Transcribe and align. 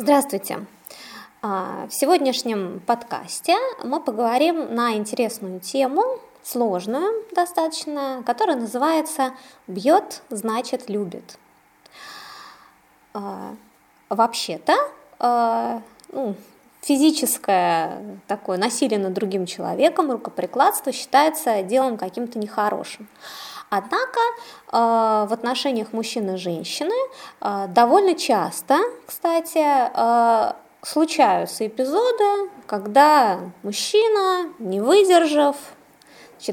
Здравствуйте! 0.00 0.64
А, 1.42 1.88
в 1.88 1.92
сегодняшнем 1.92 2.80
подкасте 2.86 3.56
мы 3.82 3.98
поговорим 3.98 4.72
на 4.72 4.94
интересную 4.94 5.58
тему, 5.58 6.20
сложную 6.44 7.24
достаточно, 7.34 8.22
которая 8.24 8.56
называется 8.56 9.32
«Бьет, 9.66 10.22
значит, 10.30 10.88
любит». 10.88 11.36
А, 13.12 13.56
вообще-то, 14.08 14.76
а, 15.18 15.82
ну, 16.12 16.36
физическое 16.80 18.20
такое 18.28 18.56
насилие 18.56 19.00
над 19.00 19.14
другим 19.14 19.46
человеком, 19.46 20.12
рукоприкладство 20.12 20.92
считается 20.92 21.64
делом 21.64 21.96
каким-то 21.96 22.38
нехорошим. 22.38 23.08
Однако 23.70 24.20
э, 24.20 25.26
в 25.28 25.32
отношениях 25.32 25.92
мужчины 25.92 26.34
и 26.34 26.36
женщины 26.36 26.94
э, 27.40 27.66
довольно 27.68 28.14
часто, 28.14 28.78
кстати, 29.06 29.62
э, 29.62 30.52
случаются 30.82 31.66
эпизоды, 31.66 32.50
когда 32.66 33.40
мужчина, 33.62 34.50
не 34.58 34.80
выдержав, 34.80 35.56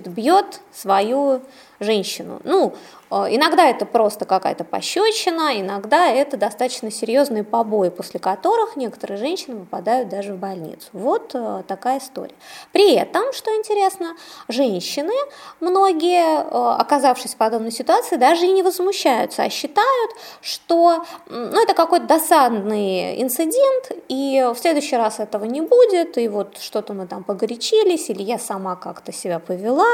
бьет 0.10 0.62
свою 0.74 1.42
женщину. 1.80 2.40
Ну, 2.44 2.74
Э, 3.12 3.28
иногда 3.30 3.68
это 3.70 3.86
просто 3.86 4.26
какая-то 4.26 4.64
пощечина, 4.64 5.60
иногда 5.60 6.08
это 6.08 6.38
достаточно 6.38 6.92
серьезные 6.92 7.44
побои, 7.44 7.90
после 7.90 8.20
которых 8.20 8.76
некоторые 8.76 9.18
женщины 9.18 9.60
попадают 9.60 10.10
даже 10.10 10.34
в 10.34 10.38
больницу. 10.38 10.88
Вот 10.94 11.32
э, 11.34 11.64
такая 11.68 12.00
история. 12.00 12.36
При 12.72 12.94
этом, 12.96 13.32
что 13.34 13.56
интересно, 13.56 14.16
женщины, 14.48 15.14
многие, 15.60 16.42
э, 16.42 16.76
оказавшись 16.80 17.36
в 17.36 17.38
подобной 17.38 17.72
ситуации, 17.72 18.18
даже 18.18 18.46
и 18.46 18.52
не 18.52 18.64
возмущаются, 18.64 19.44
а 19.44 19.50
считают, 19.50 20.12
что 20.42 21.06
ну, 21.30 21.62
это 21.62 21.74
какой-то 21.74 22.06
досадный 22.06 23.22
инцидент, 23.22 23.92
и 24.08 24.46
в 24.54 24.58
следующий 24.58 24.98
раз 24.98 25.20
этого 25.20 25.46
не 25.46 25.62
будет, 25.62 26.18
и 26.18 26.28
вот 26.28 26.58
что-то 26.60 26.94
мы 26.94 27.08
там 27.08 27.24
погорячились, 27.24 28.10
или 28.10 28.24
я 28.24 28.40
сама 28.40 28.76
как-то 28.76 29.12
себя 29.12 29.40
повела, 29.40 29.86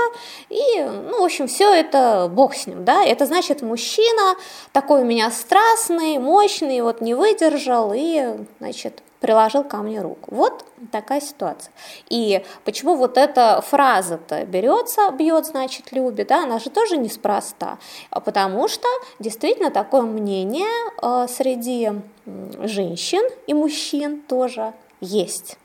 и, 0.50 0.82
ну, 1.10 1.22
в 1.22 1.24
общем, 1.24 1.48
все 1.48 1.71
это 1.74 2.30
бог 2.32 2.56
с 2.56 2.68
ним, 2.68 2.86
да, 2.86 3.04
это 3.04 3.26
значит, 3.26 3.62
мужчина 3.62 4.36
такой 4.72 5.02
у 5.02 5.06
меня 5.06 5.32
страстный, 5.32 6.18
мощный, 6.20 6.82
вот 6.82 7.02
не 7.02 7.14
выдержал 7.14 7.94
и, 7.96 8.38
значит, 8.60 9.02
приложил 9.22 9.64
ко 9.64 9.78
мне 9.78 10.02
руку. 10.02 10.36
Вот 10.36 10.66
такая 10.92 11.22
ситуация. 11.22 11.72
И 12.10 12.44
почему 12.66 12.96
вот 12.96 13.18
эта 13.18 13.62
фраза-то 13.62 14.44
берется, 14.46 15.12
бьет, 15.12 15.46
значит, 15.46 15.92
любит, 15.92 16.28
да, 16.28 16.44
она 16.44 16.60
же 16.60 16.70
тоже 16.70 16.98
неспроста, 16.98 17.78
а 18.10 18.20
потому 18.20 18.68
что 18.68 18.88
действительно 19.20 19.72
такое 19.72 20.02
мнение 20.02 20.68
э, 21.02 21.28
среди 21.30 21.92
женщин 22.64 23.22
и 23.48 23.54
мужчин 23.54 24.22
тоже 24.22 24.74
есть. 25.00 25.58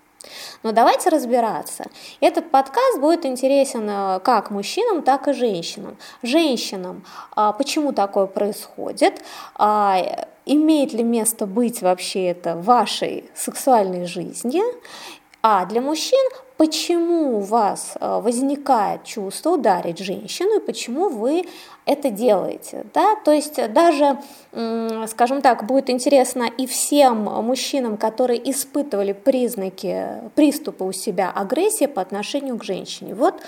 Но 0.62 0.72
давайте 0.72 1.08
разбираться. 1.10 1.84
Этот 2.20 2.50
подкаст 2.50 3.00
будет 3.00 3.24
интересен 3.24 3.88
э, 3.88 4.20
как 4.20 4.50
мужчинам, 4.50 5.02
так 5.02 5.28
и 5.28 5.32
женщинам. 5.32 5.96
Женщинам, 6.22 7.04
а, 7.34 7.52
почему 7.52 7.92
такое 7.92 8.26
происходит, 8.26 9.22
а, 9.54 10.26
имеет 10.44 10.92
ли 10.92 11.02
место 11.02 11.46
быть 11.46 11.82
вообще 11.82 12.28
это 12.28 12.54
в 12.54 12.64
вашей 12.64 13.24
сексуальной 13.34 14.06
жизни, 14.06 14.62
а 15.48 15.64
для 15.64 15.80
мужчин, 15.80 16.28
почему 16.56 17.36
у 17.36 17.40
вас 17.40 17.94
э, 18.00 18.20
возникает 18.20 19.04
чувство 19.04 19.50
ударить 19.50 19.98
женщину 20.00 20.56
и 20.56 20.60
почему 20.60 21.08
вы 21.08 21.44
это 21.84 22.10
делаете. 22.10 22.84
Да? 22.92 23.14
То 23.24 23.30
есть 23.30 23.54
даже, 23.72 24.18
скажем 25.06 25.42
так, 25.42 25.64
будет 25.64 25.88
интересно 25.88 26.50
и 26.58 26.66
всем 26.66 27.26
мужчинам, 27.44 27.96
которые 27.96 28.50
испытывали 28.50 29.12
признаки 29.12 30.20
приступа 30.34 30.82
у 30.82 30.90
себя 30.90 31.30
агрессии 31.30 31.86
по 31.86 32.02
отношению 32.02 32.58
к 32.58 32.64
женщине. 32.64 33.14
Вот 33.14 33.40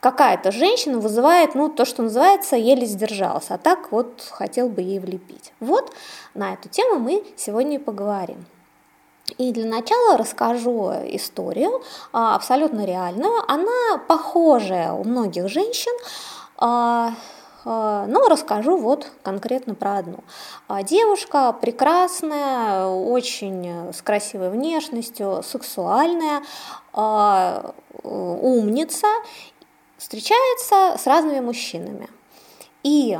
какая-то 0.00 0.52
женщина 0.52 0.98
вызывает, 0.98 1.54
ну, 1.54 1.70
то, 1.70 1.86
что 1.86 2.02
называется, 2.02 2.56
еле 2.56 2.84
сдержался, 2.84 3.54
а 3.54 3.58
так 3.58 3.92
вот 3.92 4.28
хотел 4.30 4.68
бы 4.68 4.82
ей 4.82 4.98
влепить. 4.98 5.54
Вот 5.60 5.90
на 6.34 6.52
эту 6.52 6.68
тему 6.68 6.98
мы 6.98 7.24
сегодня 7.34 7.76
и 7.76 7.78
поговорим. 7.78 8.44
И 9.38 9.52
для 9.52 9.66
начала 9.66 10.16
расскажу 10.16 10.92
историю, 11.08 11.82
а, 12.12 12.34
абсолютно 12.36 12.84
реальную. 12.84 13.42
Она 13.48 13.98
похожая 14.06 14.92
у 14.92 15.04
многих 15.04 15.48
женщин, 15.48 15.92
а, 16.56 17.12
а, 17.64 18.06
но 18.06 18.28
расскажу 18.28 18.76
вот 18.76 19.10
конкретно 19.22 19.74
про 19.74 19.98
одну. 19.98 20.18
Девушка 20.84 21.52
прекрасная, 21.52 22.86
очень 22.86 23.92
с 23.92 24.00
красивой 24.02 24.50
внешностью, 24.50 25.42
сексуальная, 25.42 26.42
умница, 28.04 29.08
встречается 29.98 30.96
с 30.98 31.06
разными 31.06 31.40
мужчинами. 31.40 32.08
И 32.84 33.18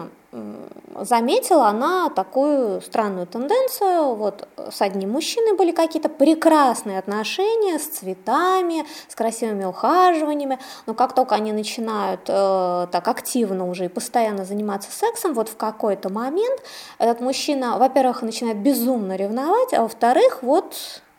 заметила 1.05 1.69
она 1.69 2.11
такую 2.11 2.81
странную 2.81 3.27
тенденцию. 3.27 4.15
Вот 4.15 4.49
с 4.57 4.81
одним 4.81 5.13
мужчиной 5.13 5.57
были 5.57 5.73
какие-то 5.73 6.09
прекрасные 6.09 6.99
отношения 6.99 7.79
с 7.79 7.87
цветами, 7.87 8.85
с 9.09 9.15
красивыми 9.15 9.65
ухаживаниями, 9.65 10.59
но 10.87 10.95
как 10.95 11.15
только 11.15 11.35
они 11.35 11.53
начинают 11.53 12.23
э, 12.29 12.87
так 12.91 13.09
активно 13.09 13.69
уже 13.69 13.87
и 13.87 13.89
постоянно 13.89 14.45
заниматься 14.45 14.91
сексом, 14.91 15.35
вот 15.35 15.49
в 15.49 15.57
какой-то 15.57 16.09
момент 16.09 16.61
этот 16.99 17.21
мужчина, 17.21 17.79
во-первых, 17.79 18.23
начинает 18.23 18.59
безумно 18.59 19.17
ревновать, 19.17 19.75
а 19.75 19.83
во-вторых, 19.83 20.43
вот 20.43 20.75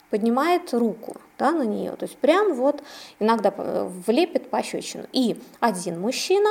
поднимает 0.10 0.74
руку 0.74 1.18
да, 1.38 1.52
на 1.52 1.64
нее, 1.64 1.92
то 1.92 2.06
есть 2.06 2.18
прям 2.18 2.54
вот 2.54 2.82
иногда 3.20 3.54
э, 3.56 3.90
влепит 4.06 4.50
пощечину. 4.50 5.06
И 5.12 5.40
один 5.60 6.00
мужчина 6.00 6.50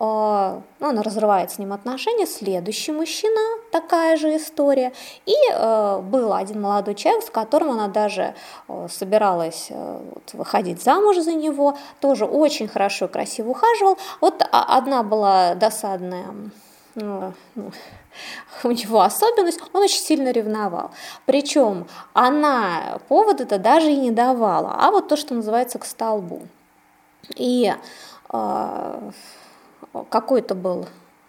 ну, 0.00 0.62
она 0.80 1.02
разрывает 1.02 1.50
с 1.50 1.58
ним 1.58 1.74
отношения, 1.74 2.26
следующий 2.26 2.90
мужчина, 2.90 3.38
такая 3.70 4.16
же 4.16 4.34
история. 4.34 4.94
И 5.26 5.34
э, 5.52 6.00
был 6.02 6.32
один 6.32 6.62
молодой 6.62 6.94
человек, 6.94 7.22
с 7.24 7.30
которым 7.30 7.72
она 7.72 7.88
даже 7.88 8.34
э, 8.68 8.86
собиралась 8.90 9.66
э, 9.68 10.00
вот, 10.14 10.32
выходить 10.32 10.82
замуж 10.82 11.18
за 11.18 11.34
него, 11.34 11.76
тоже 12.00 12.24
очень 12.24 12.66
хорошо 12.66 13.04
и 13.04 13.08
красиво 13.08 13.50
ухаживал. 13.50 13.98
Вот 14.22 14.42
одна 14.50 15.02
была 15.02 15.54
досадная 15.54 16.28
ну, 16.94 17.34
у 18.64 18.70
него 18.70 19.02
особенность, 19.02 19.60
он 19.74 19.82
очень 19.82 20.00
сильно 20.00 20.30
ревновал. 20.30 20.92
Причем 21.26 21.86
она 22.14 23.00
повода-то 23.08 23.58
даже 23.58 23.92
и 23.92 23.96
не 23.96 24.10
давала, 24.10 24.76
а 24.78 24.90
вот 24.90 25.08
то, 25.08 25.16
что 25.16 25.34
называется 25.34 25.78
к 25.78 25.84
столбу. 25.84 26.40
И 27.36 27.72
э, 28.32 29.10
какой-то 30.08 30.54
был 30.54 30.86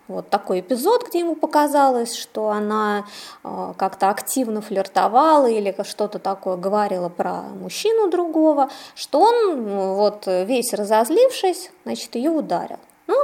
вот 0.07 0.29
такой 0.29 0.59
эпизод, 0.59 1.07
где 1.07 1.19
ему 1.19 1.35
показалось, 1.35 2.15
что 2.15 2.49
она 2.49 3.05
э, 3.43 3.73
как-то 3.77 4.09
активно 4.09 4.61
флиртовала 4.61 5.49
или 5.49 5.75
что-то 5.83 6.19
такое 6.19 6.57
говорила 6.57 7.09
про 7.09 7.41
мужчину 7.41 8.09
другого, 8.09 8.69
что 8.93 9.21
он, 9.21 9.95
вот 9.95 10.27
весь 10.27 10.73
разозлившись, 10.73 11.71
значит, 11.85 12.15
ее 12.15 12.31
ударил. 12.31 12.79
Ну, 13.07 13.15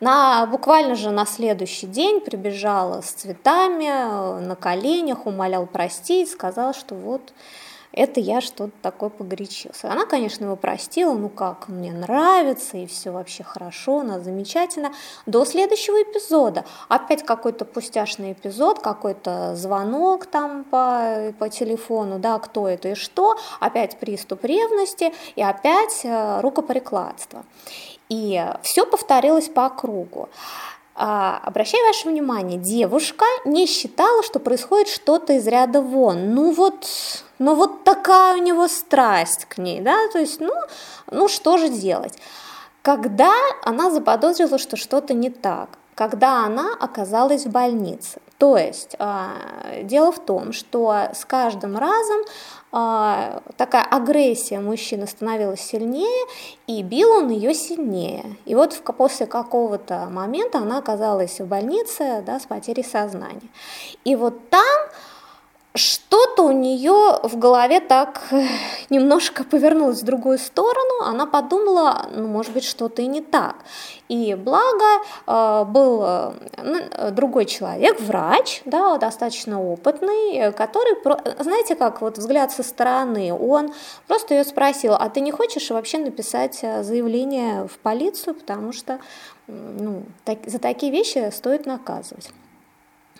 на, 0.00 0.46
буквально 0.46 0.94
же 0.96 1.10
на 1.10 1.24
следующий 1.26 1.86
день 1.86 2.20
прибежала 2.20 3.00
с 3.00 3.12
цветами, 3.12 3.86
э, 3.86 4.40
на 4.40 4.56
коленях, 4.56 5.26
умолял 5.26 5.66
простить, 5.66 6.30
сказал, 6.30 6.74
что 6.74 6.94
вот 6.94 7.32
это 7.92 8.20
я 8.20 8.40
что-то 8.40 8.72
такое 8.82 9.10
погорячился. 9.10 9.90
Она, 9.90 10.06
конечно, 10.06 10.44
его 10.44 10.56
простила, 10.56 11.14
ну 11.14 11.28
как, 11.28 11.68
мне 11.68 11.92
нравится, 11.92 12.76
и 12.76 12.86
все 12.86 13.10
вообще 13.10 13.42
хорошо, 13.42 14.00
она 14.00 14.20
замечательно. 14.20 14.92
До 15.26 15.44
следующего 15.44 16.02
эпизода. 16.02 16.64
Опять 16.88 17.24
какой-то 17.24 17.64
пустяшный 17.64 18.32
эпизод, 18.32 18.80
какой-то 18.80 19.56
звонок 19.56 20.26
там 20.26 20.64
по, 20.64 21.32
по 21.38 21.48
телефону, 21.48 22.18
да, 22.18 22.38
кто 22.38 22.68
это 22.68 22.88
и 22.90 22.94
что, 22.94 23.36
опять 23.60 23.98
приступ 23.98 24.44
ревности 24.44 25.12
и 25.34 25.42
опять 25.42 26.00
э, 26.04 26.40
рукоприкладство. 26.40 27.44
И 28.08 28.44
все 28.62 28.86
повторилось 28.86 29.48
по 29.48 29.68
кругу. 29.68 30.28
А, 30.98 31.42
обращаю 31.44 31.84
ваше 31.84 32.08
внимание, 32.08 32.58
девушка 32.58 33.26
не 33.44 33.66
считала, 33.66 34.22
что 34.22 34.38
происходит 34.38 34.88
что-то 34.88 35.34
из 35.34 35.46
ряда 35.46 35.82
вон. 35.82 36.34
Ну 36.34 36.52
вот, 36.52 36.86
ну 37.38 37.54
вот 37.54 37.84
такая 37.84 38.34
у 38.36 38.42
него 38.42 38.66
страсть 38.66 39.44
к 39.44 39.58
ней, 39.58 39.82
да, 39.82 39.94
то 40.10 40.18
есть, 40.18 40.40
ну, 40.40 40.54
ну 41.10 41.28
что 41.28 41.58
же 41.58 41.68
делать? 41.68 42.14
Когда 42.80 43.30
она 43.62 43.90
заподозрила, 43.90 44.56
что 44.56 44.78
что-то 44.78 45.12
не 45.12 45.28
так, 45.28 45.68
когда 45.94 46.46
она 46.46 46.72
оказалась 46.80 47.44
в 47.44 47.50
больнице. 47.50 48.22
То 48.38 48.58
есть 48.58 48.96
э, 48.98 49.82
дело 49.84 50.12
в 50.12 50.18
том, 50.18 50.52
что 50.52 51.08
с 51.14 51.24
каждым 51.24 51.78
разом 51.78 52.20
э, 52.72 53.40
такая 53.56 53.84
агрессия 53.84 54.60
мужчины 54.60 55.06
становилась 55.06 55.60
сильнее, 55.60 56.26
и 56.66 56.82
бил 56.82 57.10
он 57.12 57.30
ее 57.30 57.54
сильнее. 57.54 58.36
И 58.44 58.54
вот 58.54 58.78
после 58.98 59.26
какого-то 59.26 60.08
момента 60.10 60.58
она 60.58 60.78
оказалась 60.78 61.40
в 61.40 61.46
больнице 61.46 62.22
да, 62.26 62.38
с 62.38 62.44
потерей 62.44 62.84
сознания. 62.84 63.48
И 64.04 64.16
вот 64.16 64.50
там 64.50 64.76
что-то 65.76 66.42
у 66.42 66.52
нее 66.52 67.20
в 67.22 67.38
голове 67.38 67.80
так 67.80 68.22
немножко 68.90 69.44
повернулось 69.44 70.02
в 70.02 70.04
другую 70.04 70.38
сторону, 70.38 71.02
она 71.04 71.26
подумала, 71.26 72.06
ну, 72.14 72.26
может 72.26 72.52
быть, 72.52 72.64
что-то 72.64 73.02
и 73.02 73.06
не 73.06 73.20
так. 73.20 73.56
И 74.08 74.34
благо 74.34 74.84
э, 75.26 75.64
был 75.64 76.02
э, 76.04 77.10
другой 77.10 77.44
человек, 77.44 78.00
врач, 78.00 78.62
да, 78.64 78.96
достаточно 78.98 79.62
опытный, 79.62 80.52
который, 80.52 80.96
знаете, 81.42 81.74
как 81.74 82.00
вот 82.00 82.18
взгляд 82.18 82.52
со 82.52 82.62
стороны, 82.62 83.32
он 83.32 83.72
просто 84.06 84.34
ее 84.34 84.44
спросил, 84.44 84.94
а 84.94 85.08
ты 85.08 85.20
не 85.20 85.32
хочешь 85.32 85.70
вообще 85.70 85.98
написать 85.98 86.60
э, 86.62 86.82
заявление 86.82 87.66
в 87.66 87.78
полицию, 87.78 88.34
потому 88.34 88.72
что 88.72 88.98
ну, 89.48 90.02
так, 90.24 90.38
за 90.46 90.58
такие 90.58 90.90
вещи 90.90 91.30
стоит 91.30 91.66
наказывать. 91.66 92.30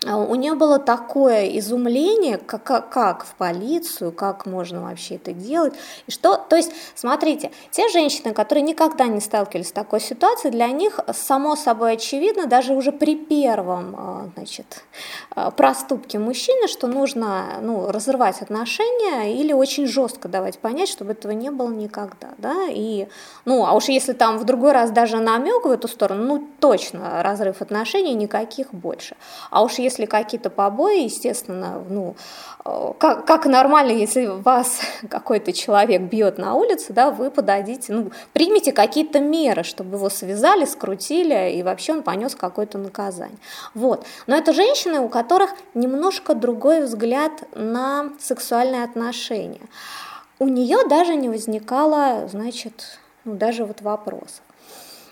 А 0.09 0.17
у 0.17 0.35
нее 0.35 0.55
было 0.55 0.79
такое 0.79 1.59
изумление, 1.59 2.39
как, 2.39 2.91
как, 2.91 3.25
в 3.25 3.35
полицию, 3.35 4.13
как 4.13 4.47
можно 4.47 4.83
вообще 4.83 5.17
это 5.17 5.33
делать. 5.33 5.75
И 6.07 6.11
что, 6.11 6.37
то 6.37 6.57
есть, 6.57 6.73
смотрите, 6.95 7.51
те 7.71 7.89
женщины, 7.89 8.33
которые 8.33 8.63
никогда 8.63 9.07
не 9.07 9.21
сталкивались 9.21 9.69
с 9.69 9.73
такой 9.73 10.01
ситуацией, 10.01 10.53
для 10.53 10.69
них 10.69 11.01
само 11.13 11.57
собой 11.57 11.95
очевидно, 11.95 12.47
даже 12.47 12.73
уже 12.73 12.93
при 12.93 13.17
первом 13.17 13.97
а, 13.97 14.29
значит, 14.37 14.85
а, 15.35 15.51
проступке 15.51 16.19
мужчины, 16.19 16.69
что 16.69 16.87
нужно 16.87 17.59
ну, 17.61 17.91
разрывать 17.91 18.43
отношения 18.43 19.35
или 19.35 19.53
очень 19.53 19.87
жестко 19.87 20.29
давать 20.29 20.59
понять, 20.59 20.89
чтобы 20.89 21.13
этого 21.13 21.33
не 21.33 21.51
было 21.51 21.71
никогда. 21.71 22.29
Да? 22.39 22.67
И, 22.69 23.09
ну, 23.45 23.67
а 23.67 23.73
уж 23.73 23.87
если 23.87 24.13
там 24.13 24.39
в 24.39 24.45
другой 24.45 24.73
раз 24.73 24.91
даже 24.91 25.19
намек 25.19 25.65
в 25.65 25.71
эту 25.71 25.89
сторону, 25.89 26.25
ну 26.25 26.49
точно 26.61 27.23
разрыв 27.23 27.61
отношений 27.61 28.15
никаких 28.15 28.73
больше. 28.73 29.17
А 29.51 29.63
уж 29.63 29.75
если 29.75 29.96
какие-то 30.05 30.51
побои, 30.51 31.05
естественно, 31.05 31.83
ну, 31.89 32.15
э, 32.65 32.93
как, 32.99 33.25
как 33.25 33.47
нормально, 33.47 33.93
если 33.93 34.27
вас 34.27 34.81
какой-то 35.09 35.55
человек 35.55 36.03
бьет 36.03 36.37
на 36.37 36.55
улице, 36.55 36.93
да, 36.93 37.11
вы 37.11 37.31
подадите, 37.31 37.95
ну, 37.95 38.11
примите 38.35 38.73
какие-то 38.73 39.21
меры, 39.21 39.63
чтобы 39.63 39.97
его 39.97 40.11
связали, 40.11 40.67
скрутили, 40.67 41.53
и 41.53 41.63
вообще 41.63 41.95
он 41.95 42.03
понес 42.03 42.35
какое-то 42.35 42.77
наказание. 42.77 43.39
Вот. 43.73 44.05
Но 44.27 44.37
это 44.37 44.53
женщины, 44.53 45.01
у 45.01 45.09
которых 45.09 45.53
немножко 45.73 46.35
другой 46.35 46.83
взгляд 46.83 47.33
на 47.55 48.11
сексуальные 48.21 48.85
отношения. 48.85 49.63
У 50.39 50.49
нее 50.49 50.87
даже 50.87 51.15
не 51.15 51.31
возникало, 51.31 52.29
значит, 52.31 52.99
ну, 53.25 53.35
даже 53.35 53.65
вот 53.65 53.81
вопросов. 53.81 54.43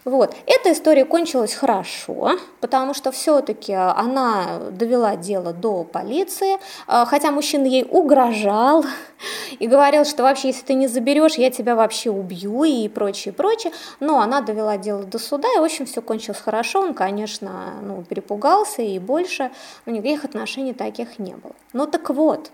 Вот. 0.05 0.37
Эта 0.47 0.73
история 0.73 1.07
кончилась 1.07 1.55
хорошо, 1.55 2.39
потому 2.61 2.93
что 2.93 3.11
все-таки 3.11 3.73
она 3.73 4.61
довела 4.71 5.17
дело 5.17 5.53
до 5.53 5.85
полиции, 5.85 6.59
а, 6.87 7.07
хотя 7.07 7.31
мужчина 7.31 7.67
ей 7.67 7.87
угрожал 7.89 8.85
и 9.59 9.67
говорил, 9.67 10.05
что 10.05 10.23
вообще, 10.23 10.49
если 10.49 10.65
ты 10.65 10.75
не 10.75 10.89
заберешь, 10.89 11.37
я 11.37 11.51
тебя 11.51 11.75
вообще 11.75 12.11
убью 12.11 12.65
и 12.65 12.89
прочее, 12.89 13.33
прочее. 13.33 13.73
Но 13.99 14.21
она 14.21 14.43
довела 14.43 14.77
дело 14.77 15.05
до 15.05 15.19
суда, 15.19 15.49
и, 15.57 15.59
в 15.59 15.65
общем, 15.65 15.87
все 15.87 16.03
кончилось 16.03 16.41
хорошо. 16.41 16.81
Он, 16.81 16.93
конечно, 16.93 17.75
ну, 17.83 18.03
перепугался, 18.03 18.83
и 18.83 18.99
больше 18.99 19.51
у 19.87 19.91
никаких 19.91 20.25
отношений 20.25 20.75
таких 20.75 21.19
не 21.19 21.35
было. 21.35 21.55
Ну 21.73 21.87
так 21.87 22.11
вот, 22.11 22.51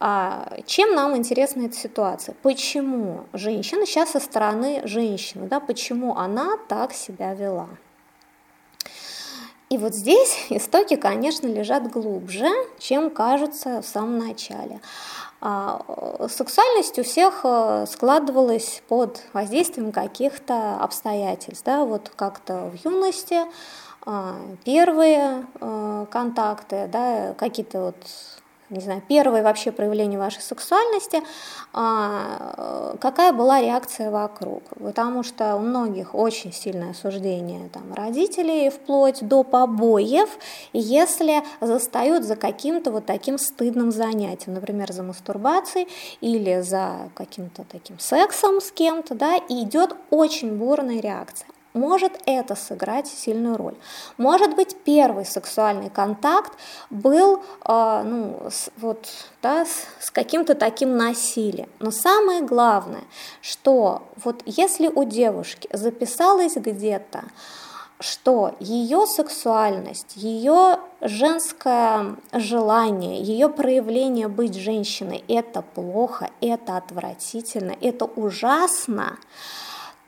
а 0.00 0.56
чем 0.64 0.94
нам 0.94 1.16
интересна 1.16 1.62
эта 1.66 1.76
ситуация? 1.76 2.36
Почему 2.42 3.26
женщина, 3.32 3.84
сейчас 3.84 4.10
со 4.10 4.20
стороны 4.20 4.82
женщины, 4.84 5.48
да, 5.48 5.58
почему 5.58 6.16
она 6.16 6.56
так 6.68 6.92
себя 6.92 7.34
вела? 7.34 7.68
И 9.70 9.76
вот 9.76 9.94
здесь 9.94 10.46
истоки, 10.50 10.96
конечно, 10.96 11.46
лежат 11.46 11.90
глубже, 11.90 12.48
чем 12.78 13.10
кажется 13.10 13.82
в 13.82 13.86
самом 13.86 14.18
начале. 14.18 14.80
А, 15.40 15.80
сексуальность 16.28 16.98
у 16.98 17.04
всех 17.04 17.40
э, 17.44 17.86
складывалась 17.88 18.82
под 18.88 19.22
воздействием 19.32 19.92
каких-то 19.92 20.76
обстоятельств. 20.80 21.64
Да? 21.64 21.84
Вот 21.84 22.10
как-то 22.16 22.70
в 22.70 22.84
юности 22.84 23.42
а, 24.04 24.34
первые 24.64 25.46
э, 25.60 26.06
контакты, 26.10 26.88
да, 26.90 27.34
какие-то 27.38 27.80
вот 27.80 27.96
не 28.70 28.80
знаю, 28.80 29.02
первое 29.08 29.42
вообще 29.42 29.72
проявление 29.72 30.18
вашей 30.18 30.42
сексуальности, 30.42 31.22
а, 31.72 32.96
какая 33.00 33.32
была 33.32 33.60
реакция 33.60 34.10
вокруг. 34.10 34.62
Потому 34.78 35.22
что 35.22 35.56
у 35.56 35.60
многих 35.60 36.14
очень 36.14 36.52
сильное 36.52 36.90
осуждение 36.90 37.68
там, 37.70 37.92
родителей, 37.94 38.70
вплоть 38.70 39.26
до 39.26 39.42
побоев, 39.42 40.28
если 40.72 41.42
застают 41.60 42.24
за 42.24 42.36
каким-то 42.36 42.90
вот 42.90 43.06
таким 43.06 43.38
стыдным 43.38 43.90
занятием, 43.90 44.54
например, 44.54 44.92
за 44.92 45.02
мастурбацией 45.02 45.88
или 46.20 46.60
за 46.60 47.10
каким-то 47.14 47.64
таким 47.70 47.98
сексом 47.98 48.60
с 48.60 48.70
кем-то, 48.70 49.14
да, 49.14 49.36
и 49.36 49.62
идет 49.64 49.96
очень 50.10 50.56
бурная 50.56 51.00
реакция 51.00 51.48
может 51.74 52.12
это 52.26 52.54
сыграть 52.54 53.06
сильную 53.06 53.56
роль. 53.56 53.74
Может 54.16 54.54
быть, 54.56 54.76
первый 54.84 55.24
сексуальный 55.24 55.90
контакт 55.90 56.52
был 56.90 57.42
э, 57.64 58.02
ну, 58.04 58.48
с, 58.50 58.70
вот, 58.76 59.08
да, 59.42 59.64
с, 59.64 59.86
с 60.06 60.10
каким-то 60.10 60.54
таким 60.54 60.96
насилием. 60.96 61.68
Но 61.78 61.90
самое 61.90 62.42
главное, 62.42 63.04
что 63.40 64.02
вот 64.24 64.42
если 64.46 64.88
у 64.88 65.04
девушки 65.04 65.68
записалось 65.72 66.56
где-то, 66.56 67.24
что 68.00 68.54
ее 68.60 69.06
сексуальность, 69.06 70.16
ее 70.16 70.78
женское 71.00 72.16
желание, 72.32 73.20
ее 73.20 73.48
проявление 73.48 74.28
быть 74.28 74.54
женщиной– 74.54 75.24
это 75.28 75.62
плохо, 75.62 76.30
это 76.40 76.76
отвратительно, 76.76 77.74
это 77.80 78.04
ужасно, 78.04 79.18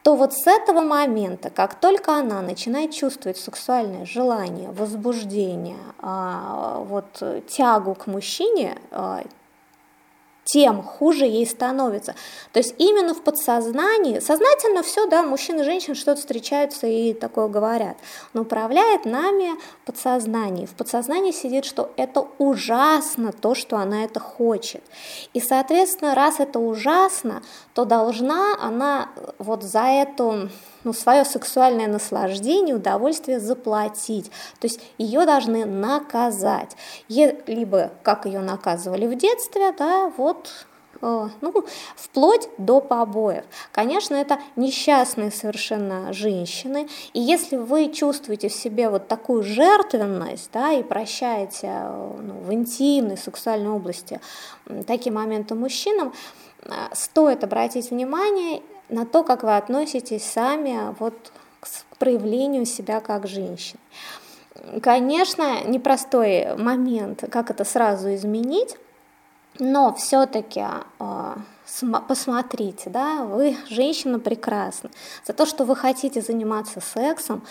то 0.02 0.16
вот 0.16 0.32
с 0.32 0.46
этого 0.46 0.80
момента, 0.80 1.50
как 1.50 1.74
только 1.74 2.14
она 2.14 2.40
начинает 2.40 2.92
чувствовать 2.92 3.36
сексуальное 3.36 4.06
желание, 4.06 4.70
возбуждение, 4.70 5.76
а, 5.98 6.82
вот 6.88 7.22
тягу 7.48 7.94
к 7.94 8.06
мужчине, 8.06 8.78
а, 8.90 9.22
тем 10.52 10.82
хуже 10.82 11.26
ей 11.26 11.46
становится. 11.46 12.14
То 12.52 12.58
есть 12.58 12.74
именно 12.78 13.14
в 13.14 13.22
подсознании, 13.22 14.18
сознательно 14.18 14.82
все, 14.82 15.06
да, 15.06 15.22
мужчины 15.22 15.60
и 15.60 15.64
женщины 15.64 15.94
что-то 15.94 16.20
встречаются 16.20 16.86
и 16.88 17.12
такое 17.12 17.46
говорят, 17.46 17.96
но 18.32 18.42
управляет 18.42 19.04
нами 19.04 19.52
подсознание. 19.84 20.66
В 20.66 20.74
подсознании 20.74 21.30
сидит, 21.30 21.64
что 21.64 21.92
это 21.96 22.26
ужасно, 22.38 23.32
то, 23.32 23.54
что 23.54 23.76
она 23.76 24.04
это 24.04 24.18
хочет. 24.18 24.82
И, 25.34 25.40
соответственно, 25.40 26.14
раз 26.16 26.40
это 26.40 26.58
ужасно, 26.58 27.42
то 27.74 27.84
должна 27.84 28.56
она 28.60 29.10
вот 29.38 29.62
за 29.62 29.84
эту 29.84 30.48
ну, 30.84 30.92
свое 30.92 31.24
сексуальное 31.24 31.86
наслаждение, 31.86 32.74
удовольствие 32.74 33.40
заплатить. 33.40 34.30
То 34.60 34.66
есть 34.66 34.80
ее 34.98 35.26
должны 35.26 35.64
наказать. 35.64 36.76
Либо, 37.08 37.92
как 38.02 38.26
ее 38.26 38.40
наказывали 38.40 39.06
в 39.06 39.16
детстве, 39.16 39.72
да, 39.72 40.12
вот 40.16 40.66
э, 41.02 41.28
ну, 41.40 41.64
вплоть 41.96 42.48
до 42.58 42.80
побоев. 42.80 43.44
Конечно, 43.72 44.14
это 44.14 44.38
несчастные 44.56 45.30
совершенно 45.30 46.12
женщины, 46.12 46.88
и 47.12 47.20
если 47.20 47.56
вы 47.56 47.92
чувствуете 47.92 48.48
в 48.48 48.54
себе 48.54 48.88
вот 48.88 49.08
такую 49.08 49.42
жертвенность, 49.42 50.50
да, 50.52 50.72
и 50.72 50.82
прощаете 50.82 51.68
э, 51.72 52.16
ну, 52.22 52.34
в 52.34 52.52
интимной 52.52 53.18
сексуальной 53.18 53.70
области 53.70 54.20
такие 54.86 55.12
моменты 55.12 55.54
мужчинам, 55.54 56.12
э, 56.62 56.70
стоит 56.92 57.44
обратить 57.44 57.90
внимание 57.90 58.62
на 58.90 59.06
то, 59.06 59.22
как 59.22 59.42
вы 59.42 59.56
относитесь 59.56 60.24
сами 60.24 60.94
вот 60.98 61.32
к 61.60 61.96
проявлению 61.96 62.66
себя 62.66 63.00
как 63.00 63.26
женщины. 63.26 63.80
Конечно, 64.82 65.64
непростой 65.64 66.56
момент, 66.56 67.24
как 67.30 67.50
это 67.50 67.64
сразу 67.64 68.14
изменить, 68.14 68.76
но 69.58 69.94
все-таки 69.94 70.64
э, 70.98 71.34
посмотрите, 72.08 72.90
да, 72.90 73.24
вы 73.24 73.56
женщина 73.68 74.18
прекрасна. 74.18 74.90
За 75.26 75.32
то, 75.32 75.46
что 75.46 75.64
вы 75.64 75.76
хотите 75.76 76.20
заниматься 76.20 76.80
сексом, 76.80 77.42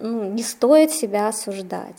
ну, 0.00 0.24
не 0.24 0.42
стоит 0.42 0.90
себя 0.90 1.28
осуждать. 1.28 1.96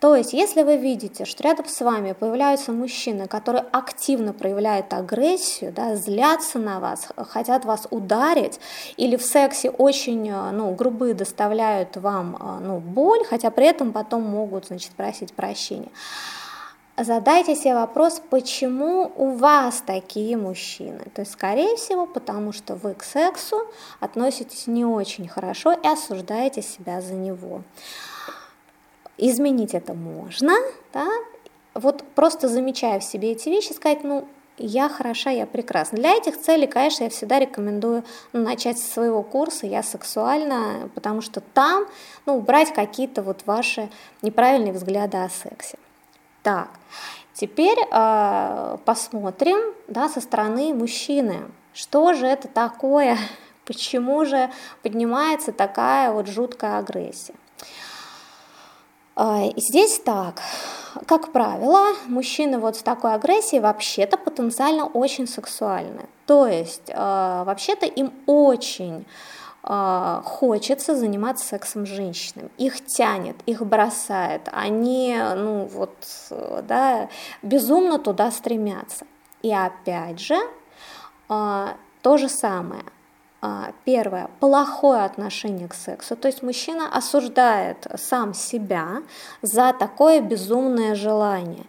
То 0.00 0.14
есть, 0.14 0.32
если 0.32 0.62
вы 0.62 0.76
видите, 0.76 1.24
что 1.24 1.42
рядом 1.42 1.66
с 1.66 1.80
вами 1.80 2.12
появляются 2.12 2.72
мужчины, 2.72 3.26
которые 3.26 3.64
активно 3.72 4.32
проявляют 4.32 4.92
агрессию, 4.92 5.72
да, 5.72 5.96
злятся 5.96 6.58
на 6.58 6.78
вас, 6.78 7.08
хотят 7.16 7.64
вас 7.64 7.86
ударить, 7.90 8.60
или 8.96 9.16
в 9.16 9.22
сексе 9.22 9.70
очень 9.70 10.30
ну, 10.30 10.74
грубые 10.74 11.14
доставляют 11.14 11.96
вам 11.96 12.60
ну, 12.62 12.78
боль, 12.78 13.24
хотя 13.24 13.50
при 13.50 13.66
этом 13.66 13.92
потом 13.92 14.22
могут 14.22 14.66
значит, 14.66 14.92
просить 14.92 15.32
прощения, 15.32 15.90
задайте 17.04 17.54
себе 17.54 17.74
вопрос, 17.74 18.20
почему 18.30 19.12
у 19.16 19.30
вас 19.30 19.82
такие 19.84 20.36
мужчины. 20.36 21.00
То 21.14 21.22
есть, 21.22 21.32
скорее 21.32 21.76
всего, 21.76 22.06
потому 22.06 22.52
что 22.52 22.74
вы 22.74 22.94
к 22.94 23.02
сексу 23.02 23.66
относитесь 24.00 24.66
не 24.66 24.84
очень 24.84 25.28
хорошо 25.28 25.72
и 25.72 25.86
осуждаете 25.86 26.62
себя 26.62 27.00
за 27.00 27.14
него. 27.14 27.62
Изменить 29.16 29.74
это 29.74 29.94
можно, 29.94 30.54
да, 30.92 31.06
вот 31.74 32.04
просто 32.14 32.48
замечая 32.48 33.00
в 33.00 33.04
себе 33.04 33.32
эти 33.32 33.48
вещи, 33.48 33.72
сказать, 33.72 34.04
ну, 34.04 34.26
я 34.58 34.88
хороша, 34.88 35.30
я 35.30 35.46
прекрасна. 35.46 35.98
Для 35.98 36.16
этих 36.16 36.40
целей, 36.40 36.66
конечно, 36.66 37.04
я 37.04 37.10
всегда 37.10 37.38
рекомендую 37.38 38.04
ну, 38.32 38.42
начать 38.42 38.78
со 38.78 38.92
своего 38.92 39.22
курса 39.22 39.66
«Я 39.66 39.84
сексуальна», 39.84 40.90
потому 40.94 41.20
что 41.20 41.40
там 41.40 41.86
ну, 42.26 42.36
убрать 42.36 42.72
какие-то 42.74 43.22
вот 43.22 43.42
ваши 43.46 43.88
неправильные 44.22 44.72
взгляды 44.72 45.18
о 45.18 45.28
сексе. 45.28 45.78
Так, 46.48 46.70
теперь 47.34 47.76
э, 47.78 48.78
посмотрим 48.86 49.58
да, 49.86 50.08
со 50.08 50.22
стороны 50.22 50.72
мужчины, 50.72 51.42
что 51.74 52.14
же 52.14 52.24
это 52.26 52.48
такое, 52.48 53.18
почему 53.66 54.24
же 54.24 54.50
поднимается 54.82 55.52
такая 55.52 56.10
вот 56.10 56.26
жуткая 56.26 56.78
агрессия. 56.78 57.34
Э, 59.14 59.50
здесь 59.56 59.98
так, 59.98 60.40
как 61.06 61.32
правило, 61.32 61.88
мужчины 62.06 62.58
вот 62.58 62.76
с 62.76 62.82
такой 62.82 63.12
агрессией 63.12 63.60
вообще-то 63.60 64.16
потенциально 64.16 64.86
очень 64.86 65.26
сексуальны. 65.28 66.06
То 66.24 66.46
есть, 66.46 66.88
э, 66.88 67.42
вообще-то 67.44 67.84
им 67.84 68.10
очень 68.24 69.04
э, 69.68 70.20
хочется 70.24 70.96
заниматься 70.96 71.46
сексом 71.46 71.86
с 71.86 71.90
женщинами. 71.90 72.50
Их 72.58 72.84
тянет, 72.84 73.36
их 73.46 73.64
бросает. 73.64 74.48
Они, 74.52 75.16
ну 75.36 75.66
вот, 75.66 75.94
да, 76.64 77.08
безумно 77.42 77.98
туда 77.98 78.30
стремятся. 78.30 79.06
И 79.42 79.54
опять 79.54 80.18
же, 80.18 80.36
э, 81.28 81.66
то 82.02 82.16
же 82.16 82.28
самое– 82.28 82.82
а, 82.92 82.97
первое, 83.84 84.28
плохое 84.40 85.04
отношение 85.04 85.68
к 85.68 85.74
сексу, 85.74 86.16
то 86.16 86.26
есть 86.26 86.42
мужчина 86.42 86.88
осуждает 86.92 87.86
сам 87.96 88.34
себя 88.34 89.02
за 89.42 89.72
такое 89.72 90.20
безумное 90.20 90.96
желание 90.96 91.64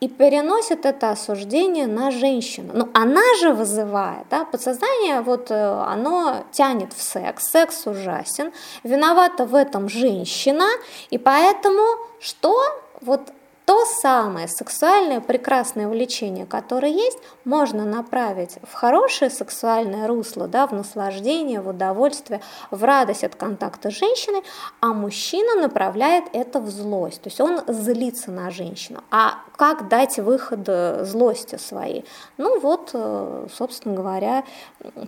и 0.00 0.08
переносит 0.08 0.84
это 0.84 1.10
осуждение 1.10 1.86
на 1.86 2.10
женщину. 2.10 2.72
Ну, 2.74 2.88
она 2.94 3.22
же 3.40 3.52
вызывает, 3.52 4.26
да, 4.28 4.44
подсознание, 4.44 5.20
вот 5.20 5.50
э, 5.50 5.84
оно 5.86 6.44
тянет 6.50 6.92
в 6.92 7.00
секс, 7.00 7.48
секс 7.48 7.86
ужасен, 7.86 8.52
виновата 8.82 9.46
в 9.46 9.54
этом 9.54 9.88
женщина, 9.88 10.66
и 11.10 11.18
поэтому 11.18 11.82
что? 12.18 12.60
Вот 13.00 13.20
то 13.64 13.84
самое 13.86 14.46
сексуальное 14.46 15.20
прекрасное 15.20 15.88
влечение, 15.88 16.44
которое 16.44 16.92
есть, 16.92 17.18
можно 17.44 17.86
направить 17.86 18.58
в 18.62 18.74
хорошее 18.74 19.30
сексуальное 19.30 20.06
русло, 20.06 20.48
да, 20.48 20.66
в 20.66 20.72
наслаждение, 20.72 21.60
в 21.60 21.68
удовольствие, 21.68 22.42
в 22.70 22.84
радость 22.84 23.24
от 23.24 23.36
контакта 23.36 23.90
с 23.90 23.94
женщиной, 23.94 24.42
а 24.80 24.88
мужчина 24.88 25.62
направляет 25.62 26.24
это 26.34 26.60
в 26.60 26.68
злость, 26.68 27.22
то 27.22 27.28
есть 27.28 27.40
он 27.40 27.62
злится 27.66 28.30
на 28.30 28.50
женщину. 28.50 29.02
А 29.10 29.38
как 29.56 29.88
дать 29.88 30.18
выход 30.18 30.60
э, 30.66 31.04
злости 31.04 31.56
своей? 31.56 32.04
Ну 32.36 32.60
вот, 32.60 32.90
э, 32.92 33.46
собственно 33.54 33.94
говоря, 33.94 34.44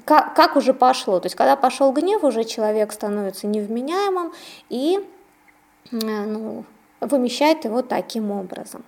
как, 0.07 0.35
как 0.35 0.57
уже 0.57 0.73
пошло, 0.73 1.21
то 1.21 1.27
есть 1.27 1.37
когда 1.37 1.57
пошел 1.57 1.93
гнев, 1.93 2.25
уже 2.25 2.45
человек 2.45 2.93
становится 2.93 3.47
невменяемым 3.47 4.33
и 4.71 5.07
э, 5.93 5.97
ну, 6.01 6.65
вымещает 7.00 7.65
его 7.65 7.83
таким 7.83 8.31
образом. 8.31 8.85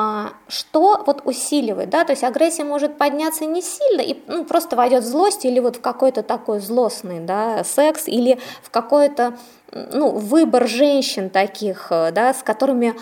А, 0.00 0.32
что 0.48 1.02
вот 1.06 1.22
усиливает, 1.26 1.90
да, 1.90 2.04
то 2.04 2.12
есть 2.12 2.24
агрессия 2.24 2.64
может 2.64 2.96
подняться 2.96 3.44
не 3.44 3.60
сильно 3.60 4.00
и 4.00 4.16
ну, 4.28 4.44
просто 4.44 4.74
войдет 4.74 5.04
в 5.04 5.06
злость 5.06 5.44
или 5.44 5.60
вот 5.60 5.76
в 5.76 5.80
какой-то 5.82 6.22
такой 6.22 6.60
злостный, 6.60 7.20
да, 7.20 7.64
секс 7.64 8.08
или 8.08 8.38
в 8.62 8.70
какой-то 8.70 9.36
ну, 9.72 10.10
выбор 10.12 10.66
женщин 10.66 11.28
таких, 11.28 11.88
да, 11.90 12.32
с 12.32 12.42
которыми, 12.42 12.94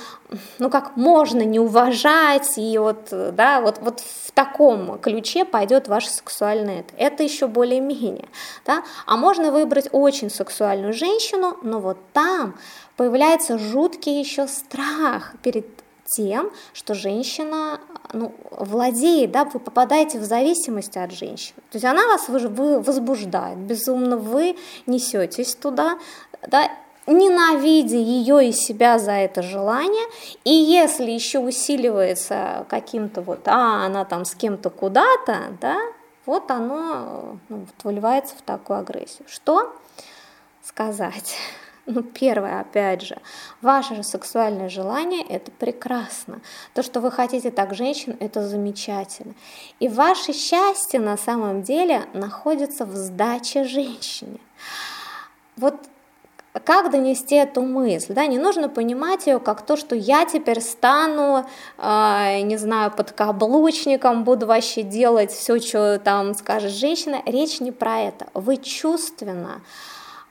ну, 0.59 0.71
как 0.71 0.97
можно 0.97 1.43
не 1.43 1.61
уважать, 1.61 2.59
и 2.59 2.77
вот, 2.79 3.09
да, 3.11 3.61
вот, 3.61 3.79
вот 3.81 4.01
в 4.01 4.33
таком 4.33 4.99
ключе 4.99 5.45
пойдет 5.45 5.87
ваш 5.87 6.07
сексуальный 6.07 6.81
это. 6.81 6.95
Это 6.97 7.23
еще 7.23 7.47
более-менее, 7.47 8.29
да, 8.67 8.83
а 9.07 9.17
можно 9.17 9.53
выбрать 9.53 9.89
очень 9.93 10.31
сексуальную 10.31 10.93
женщину, 10.93 11.57
но 11.63 11.79
вот 11.79 11.99
там 12.13 12.57
появляется 12.97 13.57
жуткий 13.57 14.19
еще 14.19 14.49
страх 14.49 15.35
перед 15.43 15.78
тем, 16.17 16.51
что 16.73 16.95
женщина 16.95 17.81
ну, 18.13 18.33
владеет, 18.51 19.31
да, 19.31 19.45
вы 19.45 19.61
попадаете 19.61 20.19
в 20.19 20.25
зависимость 20.25 20.97
от 20.97 21.13
женщины. 21.13 21.57
То 21.71 21.77
есть 21.77 21.85
она 21.85 22.07
вас 22.07 22.29
вы, 22.29 22.81
возбуждает, 22.81 23.59
безумно 23.59 24.17
вы 24.17 24.57
несетесь 24.87 25.55
туда, 25.55 25.99
да, 26.47 26.71
ненавидя 27.07 27.97
ее 27.97 28.49
и 28.49 28.53
себя 28.53 28.99
за 28.99 29.13
это 29.13 29.43
желание, 29.43 30.07
и 30.45 30.53
если 30.53 31.11
еще 31.11 31.39
усиливается 31.39 32.67
каким-то 32.69 33.23
вот, 33.23 33.47
а, 33.47 33.87
она 33.87 34.05
там 34.05 34.25
с 34.25 34.35
кем-то 34.35 34.71
куда-то, 34.71 35.57
да, 35.61 35.79
вот 36.27 36.51
оно 36.51 37.39
ну, 37.49 37.67
выливается 37.83 38.35
в 38.37 38.43
такую 38.43 38.81
агрессию. 38.81 39.27
Что 39.29 39.75
сказать? 40.63 41.35
Ну, 41.91 42.03
первое, 42.03 42.61
опять 42.61 43.01
же, 43.01 43.17
ваше 43.63 43.95
же 43.95 44.03
сексуальное 44.03 44.69
желание– 44.69 45.23
это 45.29 45.51
прекрасно. 45.51 46.43
То, 46.75 46.83
что 46.83 47.01
вы 47.01 47.11
хотите 47.11 47.51
так 47.51 47.75
женщин, 47.75 48.15
это 48.21 48.47
замечательно. 48.47 49.33
И 49.81 49.89
ваше 49.89 50.35
счастье 50.35 51.01
на 51.01 51.17
самом 51.17 51.63
деле 51.63 52.05
находится 52.13 52.85
в 52.85 52.95
сдаче 52.95 53.65
женщине. 53.65 54.39
Вот 55.57 55.77
как 56.65 56.91
донести 56.91 57.37
эту 57.37 57.63
мысль? 57.63 58.13
Да, 58.13 58.27
не 58.27 58.37
нужно 58.37 58.69
понимать 58.69 59.27
ее 59.27 59.41
как 59.41 59.63
то, 59.63 59.79
что 59.79 59.95
я 59.95 60.27
теперь 60.27 60.61
стану, 60.61 61.47
э, 61.79 62.41
не 62.43 62.59
знаю, 62.59 62.91
под 62.91 63.13
каблучником, 63.13 64.25
буду 64.25 64.47
вообще 64.47 64.83
делать 64.83 65.31
все, 65.31 65.59
что 65.59 65.99
там 65.99 66.35
скажет 66.35 66.73
женщина. 66.73 67.23
Речь 67.25 67.61
не 67.61 67.73
про 67.73 68.01
это. 68.01 68.27
Вы 68.35 68.59
чувственно 68.59 69.63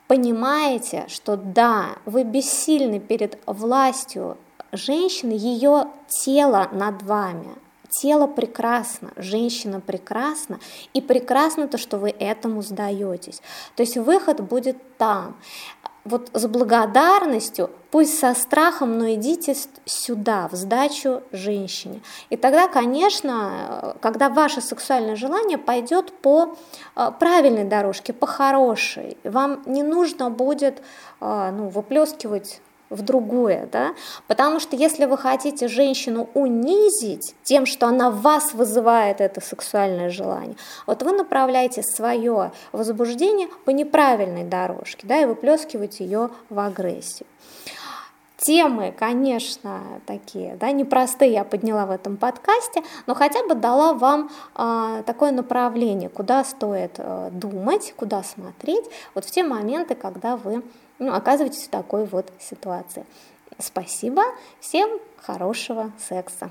понимаете, 0.08 1.04
что 1.08 1.36
да, 1.36 1.98
вы 2.04 2.24
бессильны 2.24 2.98
перед 2.98 3.38
властью 3.46 4.36
женщины, 4.72 5.32
ее 5.32 5.86
тело 6.08 6.68
над 6.72 7.02
вами. 7.02 7.50
Тело 7.90 8.26
прекрасно, 8.26 9.12
женщина 9.16 9.80
прекрасна, 9.80 10.60
и 10.92 11.00
прекрасно 11.00 11.68
то, 11.68 11.78
что 11.78 11.96
вы 11.96 12.10
этому 12.10 12.60
сдаетесь. 12.60 13.40
То 13.76 13.82
есть 13.82 13.96
выход 13.96 14.40
будет 14.40 14.76
там 14.98 15.36
вот 16.04 16.30
с 16.32 16.46
благодарностью, 16.46 17.70
пусть 17.90 18.18
со 18.18 18.34
страхом, 18.34 18.98
но 18.98 19.12
идите 19.14 19.54
сюда, 19.84 20.48
в 20.48 20.56
сдачу 20.56 21.22
женщине. 21.32 22.00
И 22.30 22.36
тогда, 22.36 22.68
конечно, 22.68 23.96
когда 24.00 24.28
ваше 24.28 24.60
сексуальное 24.60 25.16
желание 25.16 25.58
пойдет 25.58 26.12
по 26.12 26.56
э, 26.96 27.10
правильной 27.18 27.64
дорожке, 27.64 28.12
по 28.12 28.26
хорошей, 28.26 29.16
вам 29.24 29.62
не 29.66 29.82
нужно 29.82 30.30
будет 30.30 30.82
э, 31.20 31.50
ну, 31.50 31.68
выплескивать 31.68 32.60
в 32.90 33.02
другое, 33.02 33.68
да, 33.70 33.94
потому 34.26 34.60
что 34.60 34.76
если 34.76 35.04
вы 35.04 35.18
хотите 35.18 35.68
женщину 35.68 36.28
унизить 36.34 37.34
тем, 37.42 37.66
что 37.66 37.86
она 37.86 38.10
в 38.10 38.22
вас 38.22 38.54
вызывает 38.54 39.20
это 39.20 39.40
сексуальное 39.40 40.10
желание, 40.10 40.56
вот 40.86 41.02
вы 41.02 41.12
направляете 41.12 41.82
свое 41.82 42.52
возбуждение 42.72 43.48
по 43.64 43.70
неправильной 43.70 44.44
дорожке, 44.44 45.06
да, 45.06 45.20
и 45.20 45.26
выплескиваете 45.26 46.04
ее 46.04 46.30
в 46.48 46.58
агрессию. 46.58 47.26
Темы, 48.38 48.94
конечно, 48.96 49.80
такие, 50.06 50.54
да, 50.60 50.70
непростые 50.70 51.32
я 51.32 51.42
подняла 51.42 51.86
в 51.86 51.90
этом 51.90 52.16
подкасте, 52.16 52.84
но 53.06 53.14
хотя 53.16 53.44
бы 53.44 53.56
дала 53.56 53.94
вам 53.94 54.30
э, 54.54 55.02
такое 55.04 55.32
направление, 55.32 56.08
куда 56.08 56.44
стоит 56.44 56.92
э, 56.98 57.30
думать, 57.32 57.92
куда 57.96 58.22
смотреть, 58.22 58.84
вот 59.16 59.24
в 59.24 59.30
те 59.32 59.42
моменты, 59.42 59.96
когда 59.96 60.36
вы 60.36 60.62
ну, 60.98 61.14
оказываетесь 61.14 61.64
в 61.64 61.70
такой 61.70 62.04
вот 62.06 62.32
ситуации. 62.40 63.04
Спасибо, 63.58 64.22
всем 64.60 65.00
хорошего 65.16 65.90
секса. 65.98 66.50